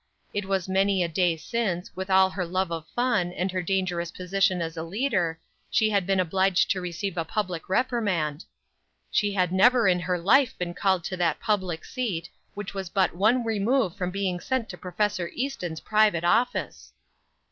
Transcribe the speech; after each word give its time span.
It 0.33 0.45
was 0.45 0.67
many 0.67 1.03
a 1.03 1.07
day 1.07 1.37
since, 1.37 1.95
with 1.95 2.09
all 2.09 2.31
her 2.31 2.43
love 2.43 2.71
of 2.71 2.87
fun, 2.87 3.31
and 3.33 3.51
her 3.51 3.61
dangerous 3.61 4.09
position 4.09 4.59
as 4.59 4.75
a 4.75 4.81
leader, 4.81 5.39
she 5.69 5.91
had 5.91 6.07
been 6.07 6.19
obliged 6.19 6.71
to 6.71 6.81
receive 6.81 7.17
a 7.19 7.23
public 7.23 7.69
reprimand; 7.69 8.43
she 9.11 9.31
had 9.33 9.51
never 9.51 9.87
in 9.87 9.99
her 9.99 10.17
life 10.17 10.57
been 10.57 10.73
called 10.73 11.03
to 11.03 11.17
that 11.17 11.39
public 11.39 11.85
seat, 11.85 12.31
which 12.55 12.73
was 12.73 12.89
but 12.89 13.15
one 13.15 13.43
remove 13.45 13.95
from 13.95 14.09
being 14.09 14.39
sent 14.39 14.69
to 14.69 14.75
Prof. 14.79 15.19
Easton's 15.35 15.81
private 15.81 16.23
office! 16.23 16.93